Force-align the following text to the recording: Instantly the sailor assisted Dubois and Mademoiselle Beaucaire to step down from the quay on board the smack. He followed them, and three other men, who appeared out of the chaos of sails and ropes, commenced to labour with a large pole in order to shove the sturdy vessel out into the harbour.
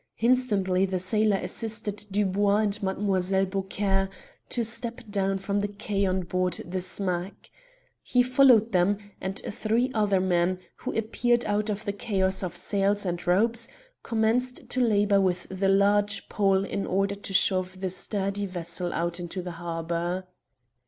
Instantly 0.17 0.87
the 0.87 0.97
sailor 0.97 1.37
assisted 1.37 2.07
Dubois 2.09 2.55
and 2.55 2.81
Mademoiselle 2.81 3.45
Beaucaire 3.45 4.09
to 4.49 4.63
step 4.63 5.01
down 5.11 5.37
from 5.37 5.59
the 5.59 5.67
quay 5.67 6.07
on 6.07 6.21
board 6.21 6.53
the 6.65 6.81
smack. 6.81 7.51
He 8.01 8.23
followed 8.23 8.71
them, 8.71 8.97
and 9.21 9.37
three 9.47 9.91
other 9.93 10.19
men, 10.19 10.57
who 10.77 10.97
appeared 10.97 11.45
out 11.45 11.69
of 11.69 11.85
the 11.85 11.93
chaos 11.93 12.41
of 12.41 12.57
sails 12.57 13.05
and 13.05 13.27
ropes, 13.27 13.67
commenced 14.01 14.71
to 14.71 14.81
labour 14.81 15.21
with 15.21 15.45
a 15.61 15.67
large 15.67 16.27
pole 16.29 16.65
in 16.65 16.87
order 16.87 17.13
to 17.13 17.31
shove 17.31 17.79
the 17.79 17.91
sturdy 17.91 18.47
vessel 18.47 18.91
out 18.93 19.19
into 19.19 19.43
the 19.43 19.51
harbour. 19.61 20.25